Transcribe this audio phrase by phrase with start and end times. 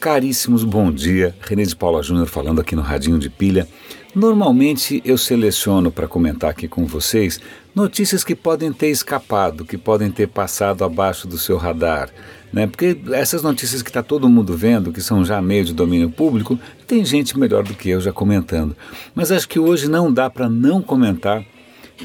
[0.00, 1.34] Caríssimos, bom dia.
[1.40, 3.66] René de Paula Júnior falando aqui no Radinho de Pilha.
[4.14, 7.40] Normalmente eu seleciono para comentar aqui com vocês
[7.74, 12.10] notícias que podem ter escapado, que podem ter passado abaixo do seu radar.
[12.52, 12.68] Né?
[12.68, 16.56] Porque essas notícias que está todo mundo vendo, que são já meio de domínio público,
[16.86, 18.76] tem gente melhor do que eu já comentando.
[19.16, 21.44] Mas acho que hoje não dá para não comentar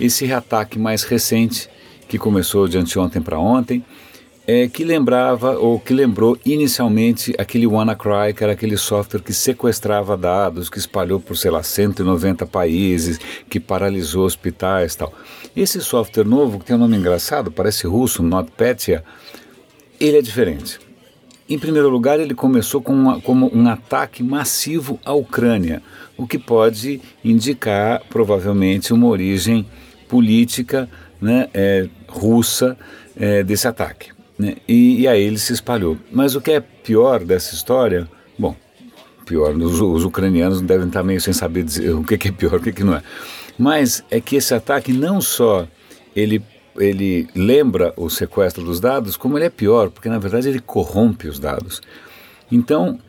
[0.02, 1.70] esse ataque mais recente,
[2.08, 3.84] que começou de anteontem para ontem,
[4.46, 10.18] é, que lembrava ou que lembrou inicialmente aquele WannaCry, que era aquele software que sequestrava
[10.18, 15.14] dados, que espalhou por, sei lá, 190 países, que paralisou hospitais tal.
[15.56, 19.04] Esse software novo, que tem um nome engraçado, parece russo, NotPetya,
[20.00, 20.80] ele é diferente.
[21.50, 25.82] Em primeiro lugar, ele começou com uma, como um ataque massivo à Ucrânia,
[26.18, 29.66] o que pode indicar provavelmente uma origem
[30.08, 30.90] política
[31.22, 32.78] né, é, russa
[33.16, 34.13] é, desse ataque.
[34.38, 34.56] Né?
[34.68, 35.98] E, e, aí ele se espalhou.
[36.12, 38.56] Mas o que é pior dessa história, bom,
[39.26, 42.56] pior, os, os ucranianos devem estar meio sem saber dizer o que, que é pior,
[42.56, 43.04] o que, que não é.
[43.58, 45.68] Mas é que esse ataque não só
[46.16, 46.42] ele
[46.76, 51.28] ele lembra o sequestro dos dados, como ele é pior, porque na verdade ele corrompe
[51.28, 51.82] os dados.
[52.52, 53.00] Então,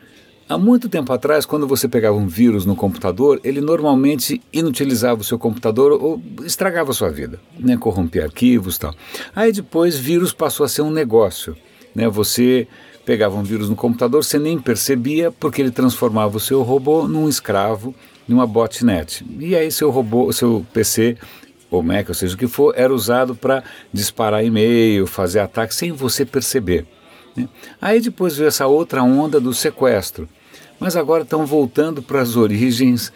[0.47, 5.23] há muito tempo atrás, quando você pegava um vírus no computador, ele normalmente inutilizava o
[5.23, 7.77] seu computador ou estragava a sua vida, né?
[7.77, 8.95] corrompia arquivos e tal.
[9.35, 11.55] Aí depois, vírus passou a ser um negócio.
[11.93, 12.07] Né?
[12.09, 12.67] Você
[13.05, 17.29] pegava um vírus no computador, você nem percebia, porque ele transformava o seu robô num
[17.29, 17.93] escravo,
[18.27, 19.25] numa botnet.
[19.39, 21.17] E aí seu robô, seu PC
[21.69, 25.91] ou Mac, ou seja o que for, era usado para disparar e-mail, fazer ataque sem
[25.91, 26.85] você perceber.
[27.35, 27.47] Né?
[27.81, 30.27] Aí depois veio essa outra onda do sequestro.
[30.79, 33.11] Mas agora estão voltando para as origens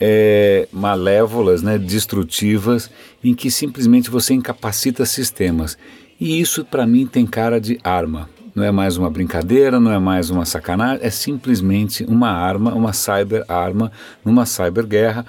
[0.00, 2.90] é, malévolas, né, destrutivas,
[3.22, 5.78] em que simplesmente você incapacita sistemas.
[6.20, 8.28] E isso, para mim, tem cara de arma.
[8.54, 12.92] Não é mais uma brincadeira, não é mais uma sacanagem, é simplesmente uma arma, uma
[12.92, 13.90] cyber arma,
[14.24, 15.26] numa cyberguerra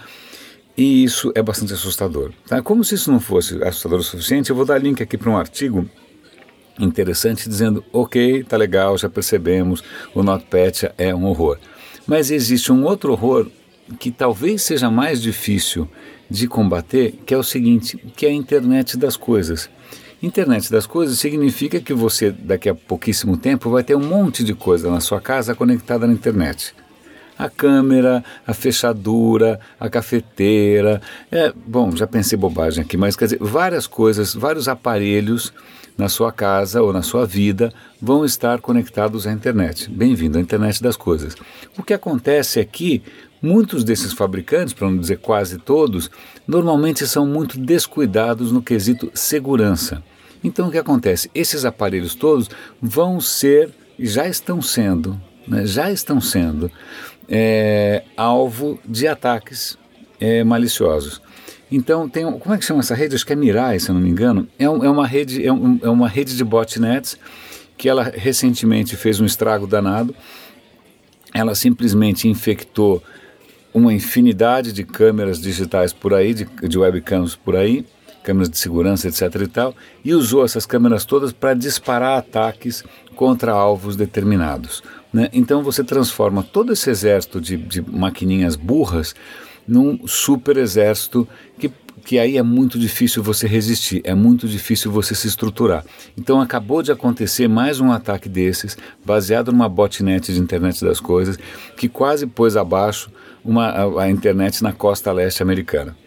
[0.77, 2.31] e isso é bastante assustador.
[2.47, 2.61] Tá?
[2.61, 5.37] Como se isso não fosse assustador o suficiente, eu vou dar link aqui para um
[5.37, 5.89] artigo
[6.79, 11.57] interessante dizendo: ok, tá legal, já percebemos, o NotPetya é um horror.
[12.07, 13.47] Mas existe um outro horror
[13.99, 15.87] que talvez seja mais difícil
[16.29, 19.69] de combater, que é o seguinte, que é a internet das coisas.
[20.21, 24.55] Internet das coisas significa que você, daqui a pouquíssimo tempo, vai ter um monte de
[24.55, 26.73] coisa na sua casa conectada na internet
[27.37, 31.01] a câmera, a fechadura, a cafeteira.
[31.31, 35.53] É, bom, já pensei bobagem aqui, mas quer dizer, várias coisas, vários aparelhos
[35.97, 39.89] na sua casa ou na sua vida vão estar conectados à internet.
[39.89, 41.35] Bem-vindo à internet das coisas.
[41.77, 43.01] O que acontece é que
[43.41, 46.09] muitos desses fabricantes, para não dizer quase todos,
[46.47, 50.03] normalmente são muito descuidados no quesito segurança.
[50.43, 51.29] Então o que acontece?
[51.33, 52.49] Esses aparelhos todos
[52.81, 56.69] vão ser já estão sendo, né, já estão sendo
[57.29, 59.77] é, alvo de ataques
[60.19, 61.21] é, maliciosos.
[61.71, 63.15] Então, tem, como é que chama essa rede?
[63.15, 64.47] Acho que é Mirai, se eu não me engano.
[64.57, 67.17] É, um, é, uma, rede, é, um, é uma rede de botnets
[67.77, 70.15] que ela recentemente fez um estrago danado.
[71.33, 73.03] Ela simplesmente infectou
[73.73, 77.85] uma infinidade de câmeras digitais por aí, de, de webcams por aí,
[78.23, 79.41] câmeras de segurança, etc.
[79.41, 82.83] e tal, e usou essas câmeras todas para disparar ataques
[83.15, 84.81] contra alvos determinados.
[85.15, 85.29] Né?
[85.31, 89.15] Então você transforma todo esse exército de, de maquininhas burras
[89.65, 91.25] num super exército
[91.57, 91.71] que
[92.03, 95.83] que aí é muito difícil você resistir, é muito difícil você se estruturar.
[96.15, 101.39] Então acabou de acontecer mais um ataque desses, baseado numa botnet de internet das coisas,
[101.77, 103.09] que quase pôs abaixo
[103.43, 105.97] uma, a, a internet na costa leste americana.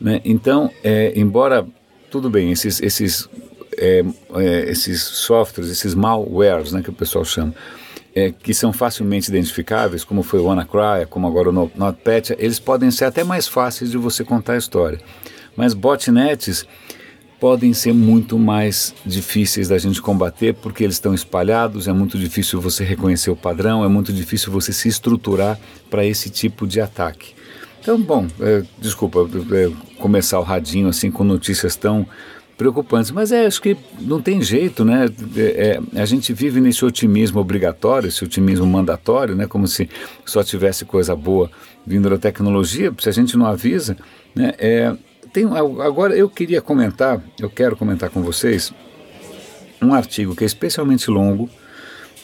[0.00, 0.22] Né?
[0.24, 1.66] Então, é, embora
[2.08, 3.28] tudo bem, esses, esses,
[3.76, 4.02] é,
[4.36, 7.52] é, esses softwares, esses malwares, né, que o pessoal chama,
[8.14, 12.90] é, que são facilmente identificáveis, como foi o WannaCry, como agora o NotPetya, eles podem
[12.90, 15.00] ser até mais fáceis de você contar a história.
[15.56, 16.66] Mas botnets
[17.40, 22.60] podem ser muito mais difíceis da gente combater porque eles estão espalhados, é muito difícil
[22.60, 25.58] você reconhecer o padrão, é muito difícil você se estruturar
[25.90, 27.34] para esse tipo de ataque.
[27.80, 32.06] Então, bom, é, desculpa é, começar o radinho assim com notícias tão
[32.62, 33.10] preocupantes.
[33.10, 35.06] Mas é, acho que não tem jeito, né?
[35.36, 39.46] É, é, a gente vive nesse otimismo obrigatório, esse otimismo mandatório, né?
[39.48, 39.90] Como se
[40.24, 41.50] só tivesse coisa boa
[41.84, 43.96] vindo da tecnologia, se a gente não avisa,
[44.34, 44.52] né?
[44.58, 44.94] É,
[45.32, 48.72] tem, agora eu queria comentar, eu quero comentar com vocês
[49.80, 51.50] um artigo que é especialmente longo,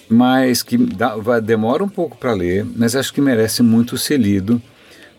[0.09, 4.19] mas que dá, vai, demora um pouco para ler, mas acho que merece muito ser
[4.19, 4.63] lido.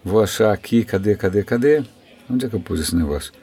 [0.05, 1.83] Vou achar aqui, cadê, cadê, cadê?
[2.29, 3.33] Onde é que eu pus esse negócio?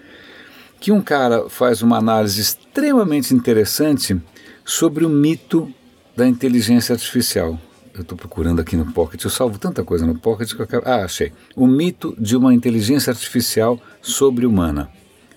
[0.81, 4.21] Que um cara faz uma análise extremamente interessante
[4.65, 5.73] sobre o mito
[6.17, 7.59] da inteligência artificial.
[7.95, 10.87] eu estou procurando aqui no Pocket, eu salvo tanta coisa no Pocket que eu acabo...
[10.87, 11.33] Ah, achei.
[11.55, 14.91] O mito de uma inteligência artificial sobre-humana.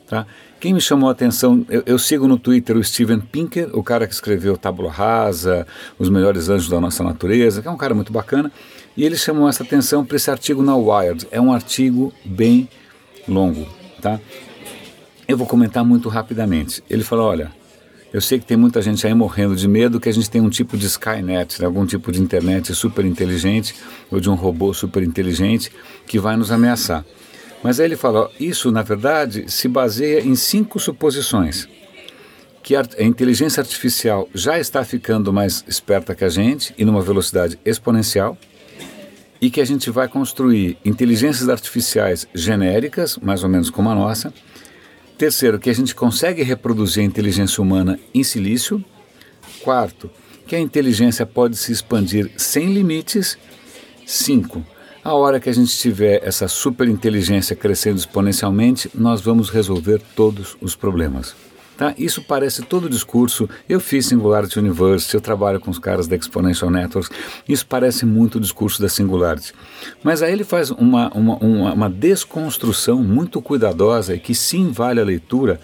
[0.07, 0.25] Tá?
[0.59, 4.07] Quem me chamou a atenção, eu, eu, sigo no Twitter o Steven Pinker, o cara
[4.07, 5.65] que escreveu Tábula Rasa,
[5.97, 8.51] Os Melhores Anjos da Nossa Natureza, que é um cara muito bacana,
[8.97, 11.27] e ele chamou essa atenção para esse artigo na Wired.
[11.31, 12.67] É um artigo bem
[13.27, 13.65] longo,
[14.01, 14.19] tá?
[15.29, 16.83] Eu vou comentar muito rapidamente.
[16.89, 17.51] Ele falou, olha,
[18.11, 20.49] eu sei que tem muita gente aí morrendo de medo que a gente tem um
[20.49, 23.75] tipo de Skynet, né, algum tipo de internet super inteligente
[24.09, 25.71] ou de um robô super inteligente
[26.07, 27.05] que vai nos ameaçar.
[27.61, 31.69] Mas aí ele fala: isso na verdade se baseia em cinco suposições.
[32.63, 37.59] Que a inteligência artificial já está ficando mais esperta que a gente e numa velocidade
[37.63, 38.35] exponencial,
[39.39, 44.33] e que a gente vai construir inteligências artificiais genéricas, mais ou menos como a nossa.
[45.19, 48.81] Terceiro, que a gente consegue reproduzir a inteligência humana em silício.
[49.59, 50.09] Quarto,
[50.47, 53.37] que a inteligência pode se expandir sem limites.
[54.05, 54.65] Cinco,
[55.03, 60.73] a hora que a gente tiver essa superinteligência crescendo exponencialmente, nós vamos resolver todos os
[60.73, 61.35] problemas.
[61.79, 61.95] Tá?
[61.97, 63.49] Isso parece todo o discurso.
[63.69, 67.09] Eu fiz Singularity University, eu trabalho com os caras da Exponential Networks.
[67.47, 69.53] Isso parece muito o discurso da Singularity.
[70.03, 74.99] Mas aí ele faz uma, uma, uma, uma desconstrução muito cuidadosa e que sim vale
[74.99, 75.57] a leitura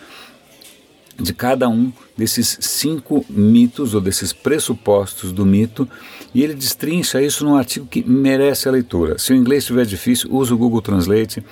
[1.20, 5.88] de cada um desses cinco mitos ou desses pressupostos do mito
[6.34, 9.18] e ele destrincha isso num artigo que merece a leitura.
[9.18, 11.44] Se o inglês estiver difícil, use o Google Translate,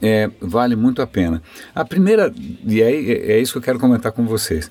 [0.00, 1.40] é, vale muito a pena.
[1.74, 2.32] A primeira,
[2.66, 4.68] e aí é, é isso que eu quero comentar com vocês.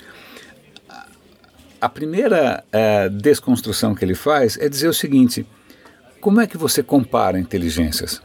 [1.79, 5.45] A primeira é, desconstrução que ele faz é dizer o seguinte:
[6.19, 8.21] como é que você compara inteligências?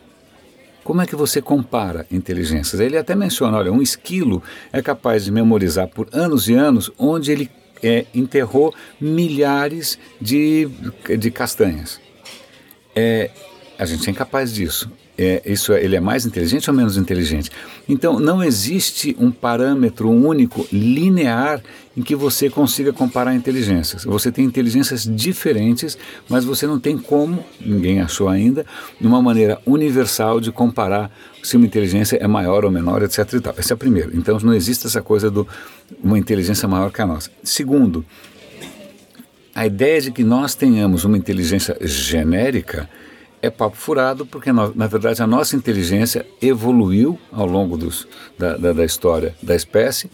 [0.87, 2.81] Como é que você compara inteligências?
[2.81, 4.41] Ele até menciona, olha, um esquilo
[4.73, 7.51] é capaz de memorizar por anos e anos onde ele
[7.83, 10.69] é, enterrou milhares de,
[11.19, 12.01] de castanhas.
[12.95, 13.33] É,
[13.79, 17.51] a gente é incapaz disso é, isso é, ele é mais inteligente ou menos inteligente?
[17.89, 21.63] Então, não existe um parâmetro único, linear,
[21.97, 24.05] em que você consiga comparar inteligências.
[24.05, 25.97] Você tem inteligências diferentes,
[26.29, 28.67] mas você não tem como, ninguém achou ainda,
[29.01, 31.11] uma maneira universal de comparar
[31.43, 33.33] se uma inteligência é maior ou menor, etc.
[33.33, 33.55] E tal.
[33.57, 34.11] Esse é o primeiro.
[34.15, 35.43] Então, não existe essa coisa de
[36.03, 37.31] uma inteligência maior que a nossa.
[37.43, 38.05] Segundo,
[39.55, 42.91] a ideia de que nós tenhamos uma inteligência genérica
[43.43, 48.07] é papo furado, porque na, na verdade a nossa inteligência evoluiu ao longo dos,
[48.39, 50.11] da, da, da história da espécie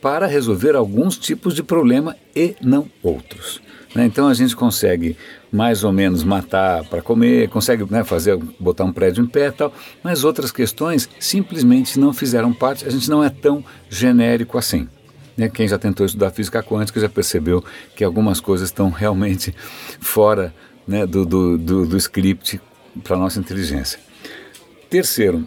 [0.00, 3.60] para resolver alguns tipos de problema e não outros.
[3.94, 4.06] Né?
[4.06, 5.16] Então a gente consegue
[5.52, 9.72] mais ou menos matar para comer, consegue né, fazer botar um prédio em pé tal,
[10.02, 12.86] mas outras questões simplesmente não fizeram parte.
[12.86, 14.88] A gente não é tão genérico assim.
[15.36, 15.48] Né?
[15.48, 17.64] Quem já tentou estudar física quântica já percebeu
[17.96, 19.54] que algumas coisas estão realmente
[20.00, 20.54] fora
[20.86, 22.60] né, do, do, do, do script
[23.02, 23.98] para a nossa inteligência.
[24.88, 25.46] Terceiro,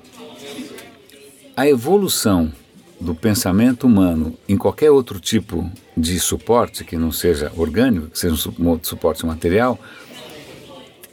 [1.55, 2.51] a evolução
[2.99, 8.33] do pensamento humano em qualquer outro tipo de suporte que não seja orgânico, que seja
[8.33, 9.77] um suporte material,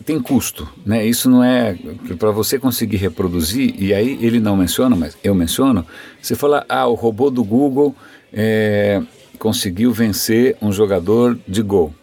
[0.05, 1.05] tem custo, né?
[1.05, 1.77] Isso não é
[2.19, 3.75] para você conseguir reproduzir.
[3.79, 5.87] E aí ele não menciona, mas eu menciono.
[6.21, 7.95] Você fala, ah, o robô do Google
[8.33, 9.03] é,
[9.39, 11.95] conseguiu vencer um jogador de Go.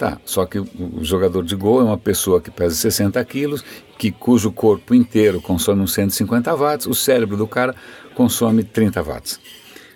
[0.00, 0.70] Tá, só que o
[1.02, 3.62] jogador de gol é uma pessoa que pesa 60 quilos,
[3.98, 7.74] que, cujo corpo inteiro consome uns 150 watts, o cérebro do cara
[8.14, 9.38] consome 30 watts.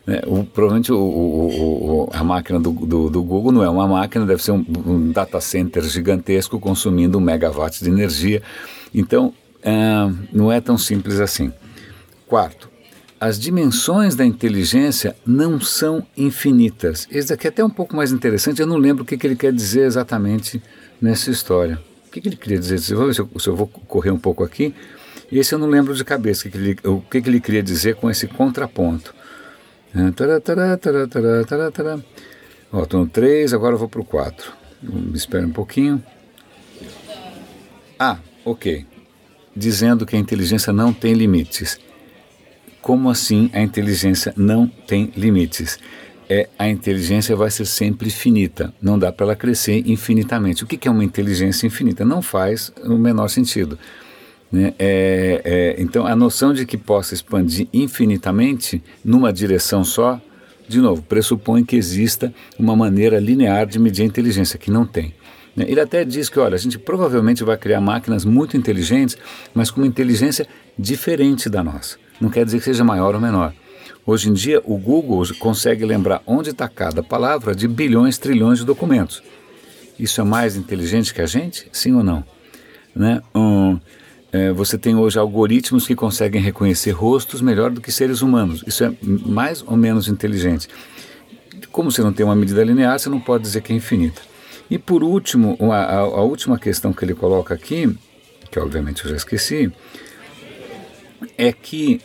[0.06, 4.26] É, o, provavelmente o, o, a máquina do, do, do, Google não é uma máquina,
[4.26, 8.42] deve ser um, um data center gigantesco consumindo um megawatt de energia.
[8.94, 9.32] Então,
[9.64, 11.50] ah, não é tão simples assim.
[12.26, 12.68] Quarto,
[13.24, 17.08] as dimensões da inteligência não são infinitas.
[17.10, 19.34] Esse aqui é até um pouco mais interessante, eu não lembro o que, que ele
[19.34, 20.62] quer dizer exatamente
[21.00, 21.80] nessa história.
[22.06, 22.78] O que, que ele queria dizer?
[22.80, 24.74] Se eu, se eu, vou correr um pouco aqui.
[25.32, 27.94] Esse eu não lembro de cabeça o que, ele, o que, que ele queria dizer
[27.94, 29.14] com esse contraponto.
[32.82, 34.52] Estou no 3, agora vou para o 4.
[34.82, 36.04] Me espera um pouquinho.
[37.98, 38.84] Ah, ok.
[39.56, 41.80] Dizendo que a inteligência não tem limites.
[42.84, 45.78] Como assim a inteligência não tem limites?
[46.28, 50.64] É, a inteligência vai ser sempre finita, não dá para ela crescer infinitamente.
[50.64, 52.04] O que, que é uma inteligência infinita?
[52.04, 53.78] Não faz o menor sentido.
[54.52, 54.74] Né?
[54.78, 60.20] É, é, então, a noção de que possa expandir infinitamente numa direção só,
[60.68, 65.14] de novo, pressupõe que exista uma maneira linear de medir a inteligência, que não tem.
[65.56, 65.64] Né?
[65.66, 69.16] Ele até diz que, olha, a gente provavelmente vai criar máquinas muito inteligentes,
[69.54, 70.46] mas com uma inteligência
[70.78, 73.52] diferente da nossa não quer dizer que seja maior ou menor.
[74.06, 78.64] Hoje em dia, o Google consegue lembrar onde está cada palavra de bilhões, trilhões de
[78.64, 79.22] documentos.
[79.98, 81.66] Isso é mais inteligente que a gente?
[81.72, 82.24] Sim ou não?
[82.94, 83.22] Né?
[83.34, 83.78] Um,
[84.32, 88.62] é, você tem hoje algoritmos que conseguem reconhecer rostos melhor do que seres humanos.
[88.66, 90.68] Isso é mais ou menos inteligente.
[91.70, 94.20] Como você não tem uma medida linear, você não pode dizer que é infinita.
[94.68, 97.96] E por último, a, a, a última questão que ele coloca aqui,
[98.50, 99.72] que obviamente eu já esqueci,
[101.36, 102.00] é que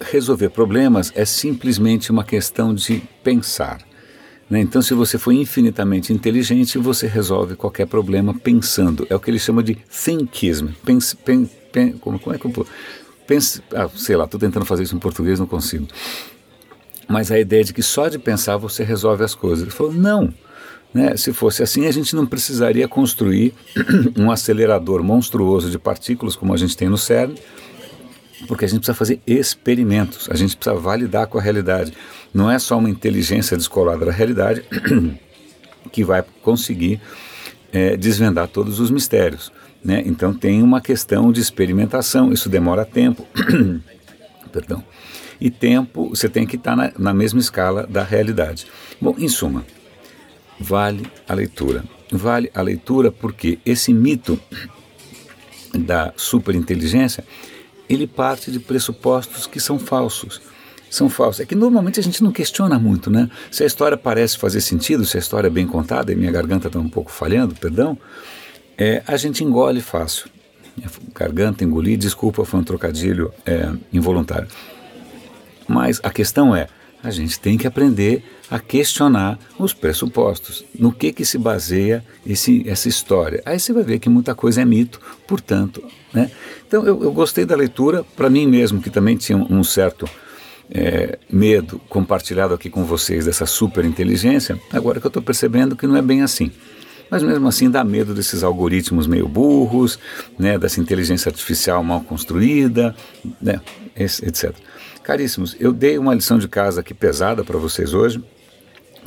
[0.00, 3.80] resolver problemas é simplesmente uma questão de pensar.
[4.50, 4.60] Né?
[4.60, 9.06] Então, se você for infinitamente inteligente, você resolve qualquer problema pensando.
[9.08, 10.68] É o que ele chama de thinkism.
[10.84, 12.66] Pense, pen, pen, como, como é que eu
[13.26, 15.86] pense, ah, sei lá, estou tentando fazer isso em português, não consigo.
[17.08, 19.62] Mas a ideia de que só de pensar você resolve as coisas.
[19.62, 20.32] Ele falou, não.
[20.92, 21.16] Né?
[21.16, 23.54] Se fosse assim, a gente não precisaria construir
[24.18, 27.34] um acelerador monstruoso de partículas como a gente tem no CERN,
[28.46, 31.92] porque a gente precisa fazer experimentos, a gente precisa validar com a realidade.
[32.32, 34.64] Não é só uma inteligência descolada da realidade
[35.92, 37.00] que vai conseguir
[37.72, 39.52] é, desvendar todos os mistérios.
[39.84, 40.02] Né?
[40.06, 43.26] Então tem uma questão de experimentação, isso demora tempo.
[44.52, 44.84] Perdão.
[45.40, 48.66] E tempo, você tem que estar na, na mesma escala da realidade.
[49.00, 49.64] Bom, em suma,
[50.60, 51.84] vale a leitura.
[52.12, 54.38] Vale a leitura porque esse mito
[55.74, 57.24] da superinteligência
[57.94, 60.40] ele parte de pressupostos que são falsos.
[60.90, 61.40] São falsos.
[61.40, 63.28] É que normalmente a gente não questiona muito, né?
[63.50, 66.66] Se a história parece fazer sentido, se a história é bem contada, e minha garganta
[66.66, 67.98] está um pouco falhando, perdão,
[68.76, 70.28] é, a gente engole fácil.
[71.14, 74.48] Garganta, engolir, desculpa, foi um trocadilho é, involuntário.
[75.66, 76.66] Mas a questão é,
[77.02, 82.68] a gente tem que aprender a questionar os pressupostos, no que que se baseia esse,
[82.68, 83.42] essa história.
[83.44, 85.82] Aí você vai ver que muita coisa é mito, portanto,
[86.12, 86.30] né?
[86.66, 90.08] Então eu, eu gostei da leitura, para mim mesmo que também tinha um certo
[90.70, 95.86] é, medo compartilhado aqui com vocês dessa super inteligência, agora que eu estou percebendo que
[95.86, 96.50] não é bem assim.
[97.12, 99.98] Mas mesmo assim dá medo desses algoritmos meio burros,
[100.38, 102.96] né, dessa inteligência artificial mal construída,
[103.38, 103.60] né,
[103.94, 104.54] etc.
[105.02, 108.24] Caríssimos, eu dei uma lição de casa aqui pesada para vocês hoje,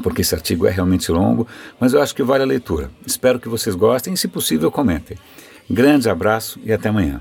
[0.04, 1.48] porque esse artigo é realmente longo,
[1.80, 2.92] mas eu acho que vale a leitura.
[3.08, 5.18] Espero que vocês gostem e, se possível, comentem.
[5.68, 7.20] Grande abraço e até amanhã.